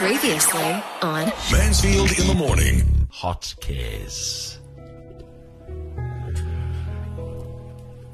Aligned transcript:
Previously 0.00 0.82
on 1.02 1.30
Mansfield 1.52 2.18
in 2.18 2.26
the 2.26 2.34
morning. 2.34 3.06
Hot 3.10 3.54
Cares. 3.60 4.58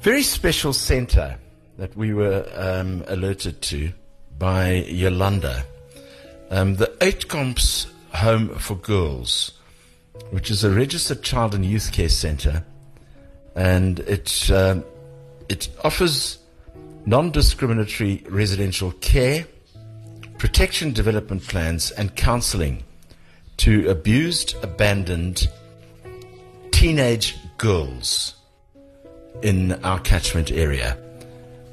Very 0.01 0.21
special 0.21 0.73
centre 0.73 1.37
that 1.77 1.95
we 1.95 2.13
were 2.13 2.45
um, 2.55 3.05
alerted 3.07 3.61
to 3.61 3.93
by 4.37 4.83
Yolanda. 4.85 5.63
Um, 6.49 6.75
the 6.75 6.93
Eight 6.99 7.29
Comps 7.29 7.87
Home 8.15 8.49
for 8.49 8.75
Girls, 8.75 9.53
which 10.31 10.51
is 10.51 10.65
a 10.65 10.69
registered 10.69 11.23
child 11.23 11.55
and 11.55 11.63
youth 11.63 11.93
care 11.93 12.09
centre, 12.09 12.65
and 13.55 14.01
it 14.01 14.51
um, 14.51 14.83
it 15.47 15.69
offers 15.85 16.39
non-discriminatory 17.05 18.25
residential 18.27 18.91
care, 18.91 19.47
protection 20.37 20.93
development 20.93 21.47
plans, 21.47 21.91
and 21.91 22.15
counselling 22.15 22.83
to 23.57 23.89
abused, 23.89 24.55
abandoned 24.63 25.47
teenage 26.71 27.35
girls 27.57 28.35
in 29.41 29.73
our 29.83 29.99
catchment 29.99 30.51
area. 30.51 30.97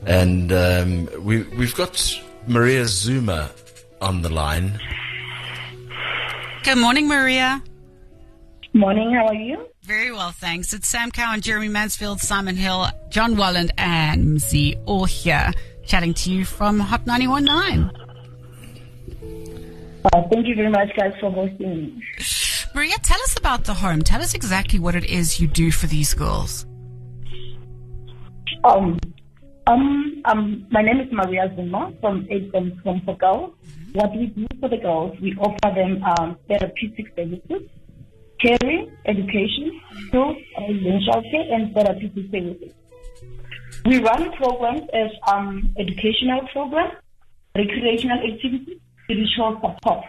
And 0.06 0.52
um, 0.52 1.24
we, 1.24 1.42
we've 1.42 1.74
got 1.74 2.20
Maria 2.46 2.86
Zuma 2.86 3.50
on 4.00 4.22
the 4.22 4.28
line. 4.28 4.78
Good 6.62 6.78
morning, 6.78 7.08
Maria. 7.08 7.62
Morning, 8.72 9.12
how 9.12 9.26
are 9.28 9.34
you? 9.34 9.68
Very 9.82 10.10
well, 10.10 10.30
thanks. 10.30 10.72
It's 10.72 10.88
Sam 10.88 11.10
Cowan, 11.10 11.42
Jeremy 11.42 11.68
Mansfield, 11.68 12.20
Simon 12.20 12.56
Hill, 12.56 12.88
John 13.10 13.36
Walland, 13.36 13.70
and 13.76 14.38
Mzi 14.38 14.80
all 14.86 15.04
here 15.04 15.52
chatting 15.86 16.14
to 16.14 16.32
you 16.32 16.44
from 16.44 16.80
Hot 16.80 17.04
91.9. 17.04 18.03
Uh, 20.12 20.22
thank 20.30 20.46
you 20.46 20.54
very 20.54 20.70
much, 20.70 20.90
guys, 20.96 21.14
for 21.18 21.30
hosting 21.30 21.76
me. 21.76 22.02
Maria, 22.74 22.94
tell 23.02 23.20
us 23.22 23.38
about 23.38 23.64
the 23.64 23.74
home. 23.74 24.02
Tell 24.02 24.20
us 24.20 24.34
exactly 24.34 24.78
what 24.78 24.94
it 24.94 25.04
is 25.04 25.40
you 25.40 25.46
do 25.46 25.70
for 25.70 25.86
these 25.86 26.12
girls. 26.12 26.66
Um, 28.64 28.98
um, 29.66 30.22
um, 30.26 30.66
my 30.70 30.82
name 30.82 31.00
is 31.00 31.10
Maria 31.10 31.50
Zuma 31.56 31.92
from 32.00 32.26
Aids 32.30 32.52
Home 32.52 33.02
for 33.04 33.16
Girls. 33.16 33.54
What 33.92 34.14
we 34.14 34.26
do 34.26 34.46
for 34.60 34.68
the 34.68 34.76
girls, 34.76 35.18
we 35.20 35.34
offer 35.36 35.74
them 35.74 36.02
um, 36.02 36.36
therapeutic 36.48 37.06
services, 37.16 37.68
caring, 38.40 38.90
education, 39.06 39.80
skills, 40.08 40.36
residential 40.58 41.22
care, 41.30 41.54
and 41.54 41.74
therapeutic 41.74 42.30
services. 42.30 42.72
We 43.86 43.98
run 44.00 44.32
programs 44.32 44.88
as 44.92 45.10
um, 45.28 45.72
educational 45.78 46.46
programs, 46.52 46.94
recreational 47.54 48.18
activities, 48.18 48.80
spiritual 49.04 49.60
support. 49.60 50.04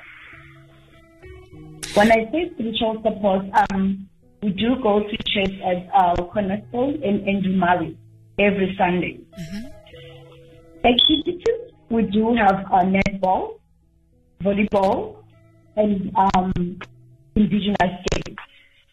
When 1.93 2.11
I 2.11 2.29
say 2.31 2.51
spiritual 2.53 3.01
support, 3.03 3.45
um, 3.71 4.09
we 4.41 4.49
do 4.51 4.75
go 4.83 4.99
to 4.99 5.17
church 5.27 5.55
at 5.63 5.87
our 5.93 6.15
Cornerstone 6.17 7.01
in 7.03 7.57
Murray 7.57 7.97
every 8.37 8.75
Sunday. 8.77 9.19
Activities, 10.83 11.41
we 11.89 12.03
do 12.03 12.35
have 12.35 12.65
uh, 12.71 12.83
netball, 12.83 13.59
volleyball, 14.43 15.23
and 15.77 16.11
um, 16.15 16.79
indigenous 17.35 17.95
games 18.11 18.37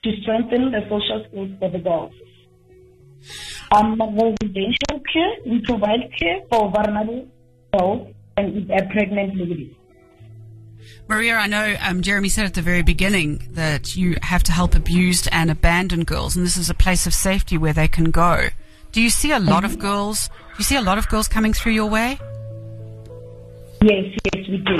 to 0.04 0.10
strengthen 0.22 0.70
the 0.70 0.80
social 0.88 1.24
skills 1.28 1.50
for 1.58 1.70
the 1.70 1.78
girls. 1.78 2.12
Um, 3.74 3.98
residential 4.00 5.00
care, 5.12 5.34
we 5.46 5.60
provide 5.62 6.10
care 6.18 6.40
for 6.50 6.70
vulnerable 6.70 7.28
girls 7.76 8.14
and 8.36 8.70
uh, 8.70 8.76
pregnant 8.90 9.36
ladies. 9.36 9.74
Maria, 11.08 11.36
I 11.36 11.46
know 11.46 11.76
um, 11.80 12.00
Jeremy 12.00 12.28
said 12.28 12.46
at 12.46 12.54
the 12.54 12.62
very 12.62 12.82
beginning 12.82 13.48
that 13.52 13.96
you 13.96 14.16
have 14.22 14.42
to 14.44 14.52
help 14.52 14.74
abused 14.74 15.28
and 15.32 15.50
abandoned 15.50 16.06
girls, 16.06 16.36
and 16.36 16.44
this 16.44 16.56
is 16.56 16.70
a 16.70 16.74
place 16.74 17.06
of 17.06 17.14
safety 17.14 17.58
where 17.58 17.72
they 17.72 17.88
can 17.88 18.10
go. 18.10 18.48
Do 18.92 19.00
you 19.00 19.10
see 19.10 19.32
a 19.32 19.38
lot 19.38 19.64
of 19.64 19.78
girls? 19.78 20.28
Do 20.28 20.58
you 20.58 20.64
see 20.64 20.76
a 20.76 20.82
lot 20.82 20.98
of 20.98 21.08
girls 21.08 21.28
coming 21.28 21.52
through 21.52 21.72
your 21.72 21.88
way? 21.88 22.18
Yes, 23.82 24.16
yes, 24.24 24.48
we 24.48 24.58
do. 24.58 24.78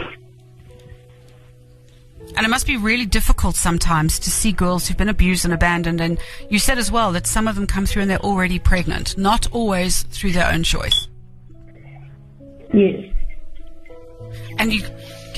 And 2.36 2.46
it 2.46 2.48
must 2.48 2.66
be 2.66 2.76
really 2.76 3.04
difficult 3.04 3.56
sometimes 3.56 4.18
to 4.20 4.30
see 4.30 4.52
girls 4.52 4.86
who've 4.86 4.96
been 4.96 5.08
abused 5.08 5.44
and 5.44 5.52
abandoned. 5.52 6.00
And 6.00 6.18
you 6.48 6.58
said 6.58 6.78
as 6.78 6.90
well 6.90 7.12
that 7.12 7.26
some 7.26 7.46
of 7.46 7.56
them 7.56 7.66
come 7.66 7.84
through 7.84 8.02
and 8.02 8.10
they're 8.10 8.18
already 8.18 8.58
pregnant, 8.58 9.18
not 9.18 9.50
always 9.52 10.02
through 10.04 10.32
their 10.32 10.50
own 10.50 10.62
choice. 10.62 11.08
Yes. 12.72 13.12
And 14.58 14.72
you, 14.72 14.82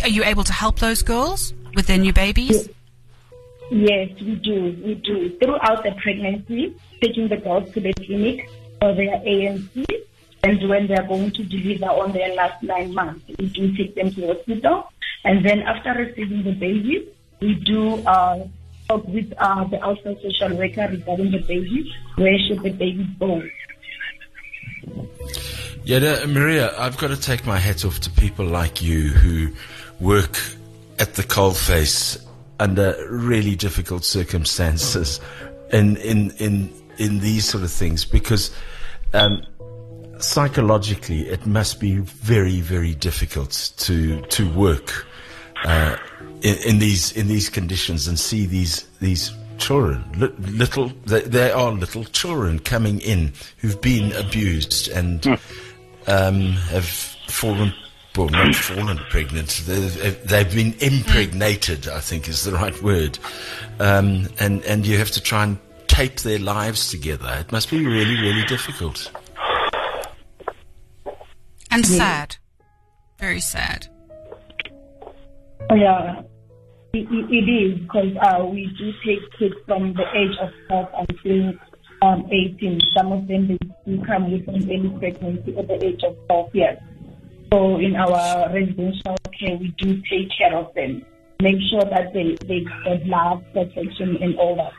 are 0.02 0.08
you 0.08 0.24
able 0.24 0.44
to 0.44 0.52
help 0.52 0.78
those 0.78 1.02
girls 1.02 1.54
with 1.74 1.86
their 1.86 1.98
new 1.98 2.12
babies? 2.12 2.68
Yes, 3.70 4.10
we 4.20 4.34
do. 4.36 4.76
We 4.84 4.94
do. 4.94 5.36
Throughout 5.38 5.82
the 5.82 5.92
pregnancy, 6.02 6.76
taking 7.00 7.28
the 7.28 7.36
girls 7.38 7.70
to 7.72 7.80
the 7.80 7.92
clinic 7.94 8.48
for 8.80 8.94
their 8.94 9.18
ANC, 9.20 9.86
and 10.42 10.68
when 10.68 10.86
they 10.86 10.94
are 10.94 11.06
going 11.06 11.30
to 11.30 11.42
deliver 11.44 11.86
on 11.86 12.12
their 12.12 12.34
last 12.34 12.62
nine 12.62 12.92
months, 12.92 13.24
we 13.38 13.48
do 13.48 13.74
take 13.76 13.94
them 13.94 14.10
to 14.12 14.20
the 14.20 14.26
hospital. 14.34 14.92
And 15.24 15.44
then 15.44 15.60
after 15.60 15.92
receiving 15.92 16.44
the 16.44 16.52
baby, 16.52 17.08
we 17.40 17.54
do 17.54 17.96
uh, 18.06 18.46
talk 18.88 19.08
with 19.08 19.32
uh, 19.38 19.64
the 19.64 19.82
outside 19.82 20.18
social 20.20 20.56
worker 20.56 20.86
regarding 20.90 21.30
the 21.30 21.42
baby, 21.48 21.90
where 22.16 22.38
should 22.46 22.62
the 22.62 22.70
baby 22.70 23.08
go. 23.18 23.42
Yeah, 25.84 26.24
Maria, 26.26 26.78
I've 26.78 26.96
got 26.96 27.08
to 27.08 27.20
take 27.20 27.46
my 27.46 27.58
hat 27.58 27.84
off 27.84 28.00
to 28.00 28.10
people 28.10 28.46
like 28.46 28.82
you 28.82 29.08
who 29.08 29.52
work 30.00 30.38
at 30.98 31.14
the 31.14 31.22
coalface 31.22 32.24
under 32.60 32.94
really 33.10 33.56
difficult 33.56 34.04
circumstances 34.04 35.20
in 35.72 35.96
in 35.98 36.30
in 36.38 36.72
in 36.98 37.20
these 37.20 37.44
sort 37.44 37.64
of 37.64 37.70
things 37.70 38.04
because 38.04 38.54
um, 39.12 39.42
psychologically 40.18 41.28
it 41.28 41.46
must 41.46 41.80
be 41.80 41.96
very 41.98 42.60
very 42.60 42.94
difficult 42.94 43.72
to 43.76 44.20
to 44.22 44.48
work 44.52 45.06
uh, 45.64 45.96
in, 46.42 46.56
in 46.66 46.78
these 46.78 47.12
in 47.12 47.26
these 47.26 47.48
conditions 47.48 48.06
and 48.06 48.18
see 48.18 48.46
these 48.46 48.84
these 49.00 49.32
children 49.58 50.04
li- 50.16 50.32
little 50.38 50.88
they, 51.06 51.22
they 51.22 51.50
are 51.50 51.72
little 51.72 52.04
children 52.04 52.58
coming 52.58 53.00
in 53.00 53.32
who've 53.58 53.80
been 53.80 54.12
abused 54.12 54.88
and 54.88 55.26
um, 56.06 56.52
have 56.70 56.86
fallen 57.28 57.72
well, 58.16 58.28
not 58.28 58.54
fallen 58.54 58.98
pregnant. 59.10 59.62
They've, 59.66 60.28
they've 60.28 60.54
been 60.54 60.74
impregnated, 60.80 61.88
I 61.88 62.00
think 62.00 62.28
is 62.28 62.44
the 62.44 62.52
right 62.52 62.80
word. 62.82 63.18
Um, 63.80 64.28
and, 64.38 64.62
and 64.64 64.86
you 64.86 64.98
have 64.98 65.10
to 65.12 65.20
try 65.20 65.44
and 65.44 65.58
tape 65.86 66.20
their 66.20 66.38
lives 66.38 66.90
together. 66.90 67.36
It 67.40 67.50
must 67.50 67.70
be 67.70 67.84
really, 67.84 68.20
really 68.20 68.44
difficult. 68.44 69.10
And 71.70 71.84
sad. 71.84 72.36
Very 73.18 73.40
sad. 73.40 73.88
Oh, 75.70 75.74
yeah, 75.74 76.22
it, 76.92 77.08
it, 77.10 77.30
it 77.30 77.50
is 77.50 77.80
because 77.80 78.16
uh, 78.20 78.44
we 78.44 78.66
do 78.78 78.92
take 79.04 79.38
kids 79.38 79.54
from 79.66 79.92
the 79.94 80.04
age 80.14 80.36
of 80.40 80.50
12 80.68 81.08
until 81.08 81.52
um, 82.02 82.28
18. 82.30 82.80
Some 82.96 83.12
of 83.12 83.26
them 83.26 83.48
they 83.48 83.58
do 83.86 84.04
come 84.04 84.30
with 84.30 84.46
an 84.46 84.70
early 84.70 84.90
pregnancy 84.98 85.56
at 85.56 85.66
the 85.66 85.84
age 85.84 86.02
of 86.04 86.16
12 86.28 86.54
years. 86.54 86.78
So 87.54 87.78
in 87.78 87.94
our 87.94 88.52
residential 88.52 89.16
care, 89.38 89.56
we 89.56 89.72
do 89.78 90.02
take 90.10 90.28
care 90.36 90.56
of 90.56 90.74
them, 90.74 91.06
make 91.40 91.54
sure 91.70 91.84
that 91.88 92.12
they 92.12 92.34
they 92.48 92.66
get 92.84 93.06
love, 93.06 93.44
protection, 93.52 94.18
and 94.20 94.36
all 94.40 94.56
that. 94.56 94.72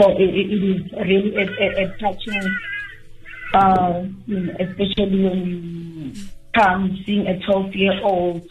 So 0.00 0.10
it, 0.12 0.22
it, 0.22 0.50
is 0.50 0.92
really 0.92 1.36
a, 1.36 1.44
a, 1.44 1.84
a 1.84 1.98
touching, 1.98 2.56
uh, 3.52 4.04
you 4.24 4.40
know, 4.40 4.54
especially 4.58 5.24
when 5.24 5.44
you 5.44 6.12
come 6.54 6.98
seeing 7.04 7.26
a 7.26 7.38
12 7.40 7.74
year 7.74 8.00
old 8.02 8.42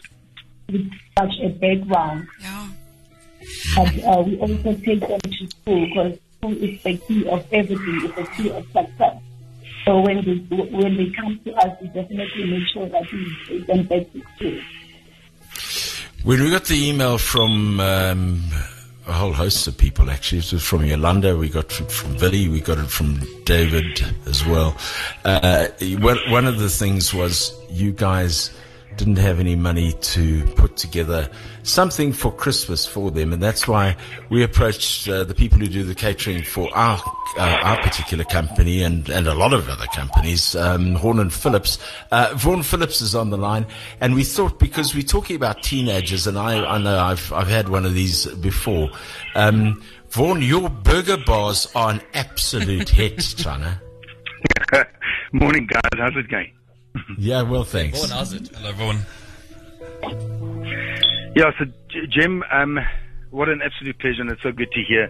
with 0.72 0.88
such 1.18 1.34
a 1.42 1.50
background. 1.50 2.28
Yeah. 2.40 2.70
But 3.76 4.04
uh, 4.04 4.22
we 4.22 4.38
also 4.38 4.76
take 4.76 5.00
them 5.00 5.20
to 5.20 5.48
school 5.48 5.88
because 5.88 6.20
school 6.46 6.64
is 6.64 6.82
the 6.84 6.98
key 6.98 7.28
of 7.28 7.46
everything. 7.52 8.02
It's 8.04 8.16
the 8.16 8.24
key 8.36 8.52
of 8.52 8.66
success. 8.72 9.22
So 9.84 10.00
when 10.02 10.18
they 10.26 10.36
when 10.56 10.98
they 10.98 11.12
come 11.12 11.40
to 11.46 11.54
us, 11.54 11.78
we 11.82 11.88
definitely 11.88 12.46
make 12.46 12.68
sure 12.74 12.88
that 12.90 13.12
we 13.12 13.38
take 13.48 13.68
them 13.68 13.84
back. 13.84 14.08
When 16.24 16.44
we 16.44 16.50
got 16.50 16.66
the 16.66 16.90
email 16.90 17.20
from 17.20 17.80
um, 17.80 18.44
a 19.08 19.14
whole 19.14 19.34
host 19.34 19.68
of 19.68 19.78
people, 19.78 20.10
actually, 20.10 20.40
it 20.40 20.52
was 20.52 20.64
from 20.64 20.86
Yolanda, 20.86 21.38
we 21.38 21.50
got 21.50 21.66
it 21.80 21.92
from 21.92 22.18
Billy, 22.18 22.50
we 22.50 22.62
got 22.62 22.80
it 22.80 22.90
from 22.90 23.22
David 23.44 24.04
as 24.26 24.44
well. 24.44 24.76
Uh, 25.24 25.68
one 26.30 26.48
of 26.48 26.58
the 26.58 26.70
things 26.70 27.14
was 27.14 27.54
you 27.70 27.92
guys 27.92 28.50
didn't 28.98 29.18
have 29.18 29.40
any 29.40 29.56
money 29.56 29.94
to 29.94 30.46
put 30.56 30.78
together 30.78 31.30
something 31.64 32.14
for 32.14 32.32
Christmas 32.32 32.86
for 32.86 33.12
them, 33.12 33.34
and 33.34 33.42
that's 33.42 33.68
why 33.68 33.96
we 34.30 34.44
approached 34.44 35.08
uh, 35.10 35.24
the 35.24 35.34
people 35.34 35.60
who 35.60 35.68
do 35.68 35.84
the 35.84 35.96
catering 35.96 36.44
for 36.44 36.70
our 36.76 37.02
uh, 37.38 37.60
our 37.64 37.82
particular 37.82 38.24
company 38.24 38.82
and, 38.84 39.10
and 39.10 39.28
a 39.28 39.34
lot 39.34 39.54
of 39.54 39.68
other 39.68 39.88
companies, 39.88 40.56
um, 40.56 40.96
Horn 40.96 41.20
and 41.20 41.34
Phillips. 41.34 41.78
Uh, 42.12 42.34
Vaughan 42.36 42.64
Phillips 42.64 43.02
is 43.02 43.16
on 43.16 43.30
the 43.30 43.38
line, 43.38 43.66
and 44.00 44.16
we 44.16 44.24
thought 44.24 44.60
because 44.60 44.96
we're 44.96 45.04
talking 45.04 45.36
about 45.36 45.64
teenagers, 45.64 46.28
and 46.28 46.38
I, 46.38 46.66
I 46.66 46.78
know 46.78 46.98
I've 46.98 47.32
I've 47.34 47.48
had 47.48 47.70
one 47.70 47.86
of 47.86 47.94
these 47.94 48.26
before. 48.36 48.90
Um, 49.36 49.84
Vaughan, 50.10 50.42
your 50.42 50.70
burger 50.70 51.18
bars 51.18 51.68
are 51.76 51.92
an 51.92 52.02
absolute 52.14 52.90
hit, 53.02 53.20
China. 53.20 53.82
Morning, 55.34 55.68
guys. 55.68 55.82
How's 55.98 56.16
it 56.16 56.30
going? 56.30 56.52
Yeah, 57.18 57.42
well, 57.44 57.64
thanks. 57.64 58.00
Vaughan, 58.00 58.12
how's? 58.12 58.32
Hello, 58.32 58.72
Vaughan. 58.74 59.06
Yeah, 61.36 61.52
so 61.60 61.66
Jim, 62.10 62.44
um, 62.52 62.80
what 63.32 63.50
an 63.50 63.62
absolute 63.62 64.00
pleasure, 64.00 64.22
and 64.22 64.32
it's 64.32 64.42
so 64.42 64.52
good 64.52 64.72
to 64.72 64.82
hear 64.84 65.10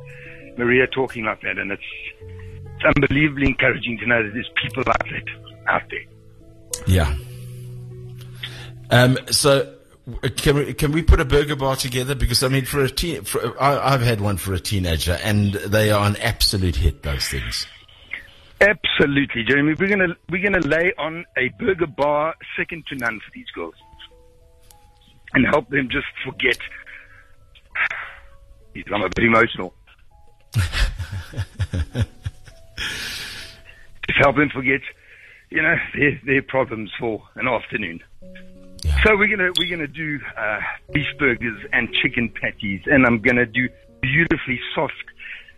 Maria 0.57 0.87
talking 0.87 1.25
like 1.25 1.41
that, 1.41 1.57
and 1.57 1.71
it's, 1.71 1.83
it's 2.21 2.85
unbelievably 2.95 3.47
encouraging 3.47 3.97
to 3.99 4.07
know 4.07 4.23
that 4.23 4.33
there's 4.33 4.49
people 4.63 4.83
like 4.87 5.05
that 5.09 5.23
out 5.67 5.83
there. 5.89 6.85
Yeah. 6.87 7.15
Um, 8.91 9.17
so 9.31 9.75
can 10.37 10.55
we 10.55 10.73
can 10.73 10.91
we 10.91 11.01
put 11.01 11.19
a 11.19 11.25
burger 11.25 11.55
bar 11.55 11.75
together? 11.75 12.15
Because 12.15 12.43
I 12.43 12.47
mean, 12.47 12.65
for 12.65 12.83
a 12.83 12.89
teen, 12.89 13.23
for, 13.23 13.61
I, 13.61 13.93
I've 13.93 14.01
had 14.01 14.21
one 14.21 14.37
for 14.37 14.53
a 14.53 14.59
teenager, 14.59 15.17
and 15.23 15.53
they 15.53 15.91
are 15.91 16.05
an 16.05 16.15
absolute 16.17 16.75
hit. 16.75 17.03
Those 17.03 17.27
things. 17.27 17.67
Absolutely, 18.61 19.43
Jeremy. 19.43 19.75
We're 19.77 19.89
gonna 19.89 20.15
we're 20.29 20.43
gonna 20.43 20.65
lay 20.65 20.93
on 20.97 21.25
a 21.37 21.49
burger 21.59 21.87
bar 21.87 22.35
second 22.55 22.85
to 22.87 22.95
none 22.95 23.19
for 23.19 23.31
these 23.33 23.49
girls, 23.53 23.75
and 25.33 25.45
help 25.45 25.69
them 25.69 25.89
just 25.89 26.07
forget. 26.23 26.57
I'm 28.93 29.01
a 29.01 29.09
bit 29.09 29.25
emotional. 29.25 29.73
just 30.53 30.67
help 34.19 34.37
them 34.37 34.49
forget, 34.49 34.81
you 35.49 35.61
know, 35.61 35.75
their 35.97 36.21
their 36.25 36.41
problems 36.41 36.91
for 36.97 37.21
an 37.35 37.47
afternoon. 37.47 38.01
Yeah. 38.83 39.03
So 39.03 39.17
we're 39.17 39.35
gonna 39.35 39.51
we're 39.59 39.69
gonna 39.69 39.87
do 39.87 40.19
uh, 40.37 40.59
beef 40.93 41.07
burgers 41.19 41.59
and 41.73 41.93
chicken 41.93 42.29
patties, 42.29 42.81
and 42.85 43.05
I'm 43.05 43.19
gonna 43.19 43.45
do 43.45 43.67
beautifully 44.01 44.61
soft 44.73 44.93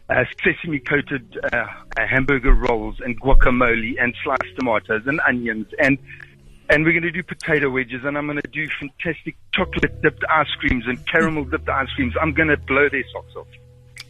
uh, 0.10 0.24
sesame 0.44 0.80
coated 0.80 1.38
uh, 1.52 1.58
uh, 1.58 2.08
hamburger 2.08 2.54
rolls 2.54 2.96
and 3.04 3.20
guacamole 3.22 4.02
and 4.02 4.16
sliced 4.24 4.56
tomatoes 4.58 5.04
and 5.06 5.20
onions 5.28 5.68
and 5.80 5.98
and 6.70 6.84
we're 6.84 6.92
going 6.92 7.04
to 7.04 7.12
do 7.12 7.24
potato 7.24 7.70
wedges 7.70 8.04
and 8.04 8.18
I'm 8.18 8.26
going 8.26 8.42
to 8.42 8.50
do 8.50 8.68
fantastic 8.80 9.38
chocolate 9.54 10.02
dipped 10.02 10.24
ice 10.30 10.54
creams 10.60 10.86
and 10.86 11.06
caramel 11.08 11.46
dipped 11.46 11.70
ice 11.70 11.90
creams. 11.96 12.14
I'm 12.22 12.34
going 12.34 12.50
to 12.50 12.58
blow 12.58 12.90
their 12.90 13.06
socks 13.14 13.36
off. 13.38 13.48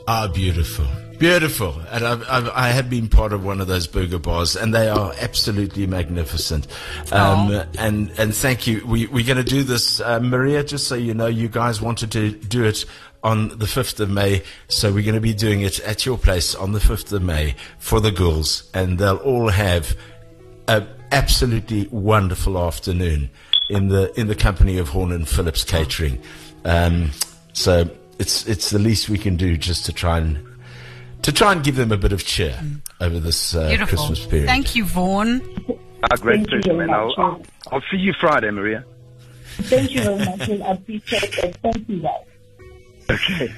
Ah, 0.10 0.26
beautiful, 0.34 0.86
beautiful. 1.20 1.76
And 1.92 2.06
I've, 2.06 2.30
I've, 2.30 2.50
I 2.50 2.70
have 2.70 2.90
been 2.90 3.10
part 3.10 3.34
of 3.34 3.44
one 3.44 3.60
of 3.60 3.68
those 3.68 3.88
burger 3.88 4.20
bars, 4.20 4.56
and 4.56 4.74
they 4.74 4.88
are 4.88 5.14
absolutely 5.20 5.86
magnificent. 5.86 6.66
Um, 7.12 7.52
Aw. 7.52 7.66
and 7.78 8.12
and 8.18 8.34
thank 8.34 8.68
you. 8.68 8.88
We, 8.88 9.08
we're 9.08 9.26
going 9.26 9.38
to 9.38 9.44
do 9.44 9.64
this, 9.64 10.00
uh, 10.00 10.22
Maria. 10.22 10.64
Just 10.64 10.88
so 10.88 10.96
you 10.96 11.14
know, 11.14 11.28
you 11.28 11.50
guys 11.50 11.82
wanted 11.82 12.14
to 12.14 12.32
do 12.32 12.64
it 12.64 12.86
on 13.24 13.58
the 13.58 13.68
fifth 13.68 14.00
of 14.00 14.10
May, 14.10 14.44
so 14.68 14.92
we're 14.92 15.04
going 15.04 15.16
to 15.16 15.22
be 15.22 15.34
doing 15.34 15.62
it 15.62 15.80
at 15.81 16.06
your 16.06 16.18
place 16.18 16.56
on 16.56 16.72
the 16.72 16.80
fifth 16.80 17.12
of 17.12 17.22
May 17.22 17.56
for 17.80 18.00
the 18.00 18.12
girls, 18.12 18.69
and 18.74 18.98
they'll 19.00 19.18
all 19.18 19.50
have 19.50 19.98
an 20.68 20.88
absolutely 21.12 21.88
wonderful 21.92 22.58
afternoon 22.58 23.30
in 23.69 23.90
the 23.90 24.18
in 24.19 24.28
the 24.28 24.36
company 24.36 24.78
of 24.78 24.90
Horn 24.90 25.12
and 25.12 25.28
Phillips 25.28 25.64
Catering. 25.64 26.22
Um, 26.66 27.12
so 27.54 27.90
it's 28.19 28.48
it's 28.48 28.69
the 28.69 28.80
least 28.80 29.10
we 29.10 29.18
can 29.18 29.36
do 29.36 29.58
just 29.58 29.86
to 29.86 29.94
try 29.94 30.18
and 30.19 30.46
to 31.24 31.31
try 31.31 31.52
and 31.52 31.64
give 31.64 31.75
them 31.75 31.92
a 31.92 31.98
bit 31.98 32.12
of 32.14 32.24
cheer 32.24 32.60
over 33.02 33.19
this 33.19 33.56
uh, 33.56 33.68
Beautiful. 33.69 33.98
Christmas 33.98 34.25
period. 34.25 34.48
Thank 34.48 34.75
you, 34.75 34.86
Vaughan. 34.86 35.42
Ah, 36.04 36.16
great 36.18 36.48
Thank 36.48 36.52
you 36.52 36.60
pleasure, 36.62 36.75
very 36.75 36.88
man. 36.88 36.96
I'll, 36.96 37.08
much. 37.08 37.18
I'll, 37.18 37.42
I'll 37.72 37.84
see 37.90 37.98
you 37.98 38.14
Friday, 38.14 38.52
Maria. 38.52 38.86
Thank 39.64 39.92
you 39.92 40.04
very 40.04 40.18
much. 40.25 40.50
I 40.50 40.72
appreciate 40.74 41.38
it. 41.40 41.58
Thank 41.58 41.90
you, 41.90 42.02
guys. 42.02 42.14
Okay. 43.09 43.54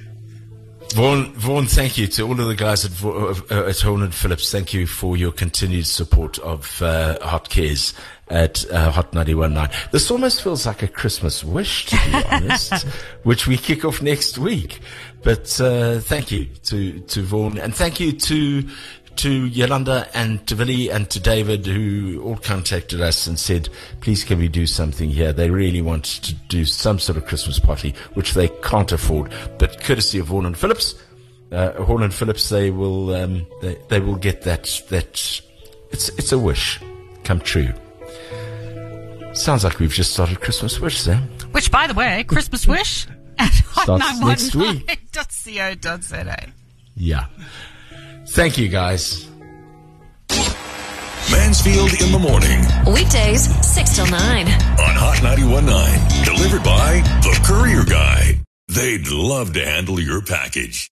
Vaughan, 0.93 1.33
Vaughan, 1.33 1.67
thank 1.67 1.99
you 1.99 2.07
to 2.07 2.23
all 2.23 2.39
of 2.39 2.47
the 2.47 2.55
guys 2.55 2.83
at, 2.83 2.91
Va- 2.91 3.35
uh, 3.51 3.69
at 3.69 3.79
Horn 3.79 4.01
and 4.01 4.13
Phillips. 4.13 4.51
Thank 4.51 4.73
you 4.73 4.87
for 4.87 5.15
your 5.15 5.31
continued 5.31 5.85
support 5.85 6.39
of 6.39 6.81
uh, 6.81 7.19
Hot 7.23 7.47
Cares 7.49 7.93
at 8.27 8.69
uh, 8.71 8.89
Hot 8.91 9.13
919. 9.13 9.69
This 9.91 10.09
almost 10.09 10.41
feels 10.41 10.65
like 10.65 10.81
a 10.81 10.87
Christmas 10.87 11.43
wish, 11.43 11.85
to 11.87 11.95
be 11.95 12.23
honest, 12.31 12.87
which 13.21 13.45
we 13.45 13.55
kick 13.57 13.85
off 13.85 14.01
next 14.01 14.39
week. 14.39 14.79
But 15.21 15.61
uh, 15.61 15.99
thank 15.99 16.31
you 16.31 16.45
to, 16.63 16.99
to 17.01 17.21
Vaughan, 17.21 17.59
and 17.59 17.75
thank 17.75 17.99
you 17.99 18.11
to 18.13 18.67
to 19.19 19.47
Yolanda 19.47 20.07
and 20.13 20.47
to 20.47 20.55
Billy 20.55 20.89
and 20.89 21.09
to 21.09 21.19
David, 21.19 21.65
who 21.65 22.21
all 22.23 22.37
contacted 22.37 23.01
us 23.01 23.27
and 23.27 23.37
said, 23.37 23.67
please 23.99 24.23
can 24.23 24.39
we 24.39 24.47
do 24.47 24.65
something 24.65 25.09
here? 25.09 25.33
They 25.33 25.49
really 25.49 25.81
want 25.81 26.05
to 26.05 26.33
do 26.33 26.63
some 26.63 26.99
sort 26.99 27.17
of 27.17 27.25
Christmas 27.25 27.59
party, 27.59 27.93
which 28.13 28.33
they 28.33 28.47
can't 28.47 28.89
afford. 28.93 29.33
But 29.57 29.83
courtesy 29.83 30.19
of 30.19 30.29
Horn 30.29 30.45
and 30.45 30.57
Phillips, 30.57 30.95
uh, 31.51 31.73
Horn 31.83 32.03
and 32.03 32.13
Phillips, 32.13 32.47
they 32.47 32.71
will, 32.71 33.13
um, 33.13 33.45
they, 33.61 33.77
they 33.89 33.99
will 33.99 34.15
get 34.15 34.43
that, 34.43 34.69
that, 34.87 35.41
it's, 35.91 36.07
it's 36.17 36.31
a 36.31 36.39
wish 36.39 36.79
come 37.25 37.41
true. 37.41 37.73
Sounds 39.33 39.65
like 39.65 39.79
we've 39.79 39.91
just 39.91 40.13
started 40.13 40.39
Christmas 40.39 40.79
wish, 40.79 40.97
Sam. 40.97 41.23
Which, 41.51 41.71
by 41.71 41.87
the 41.87 41.93
way, 41.93 42.23
Christmas 42.23 42.65
wish 42.65 43.05
at 43.37 43.51
Starts 43.51 44.21
next 44.21 44.55
week. 44.55 45.11
hot919.co.za. 45.11 46.51
Yeah. 46.95 47.25
Thank 48.31 48.57
you, 48.57 48.69
guys. 48.69 49.27
Mansfield 51.31 51.93
in 52.01 52.11
the 52.11 52.19
morning 52.19 52.59
Weekdays, 52.93 53.49
6 53.65 53.95
till 53.95 54.05
9. 54.07 54.47
on 54.47 54.49
Hot 54.95 55.21
919. 55.23 56.25
Delivered 56.25 56.63
by 56.63 57.01
The 57.21 57.39
Courier 57.43 57.83
Guy. 57.83 58.39
They'd 58.67 59.07
love 59.07 59.53
to 59.53 59.65
handle 59.65 59.99
your 59.99 60.21
package. 60.21 60.89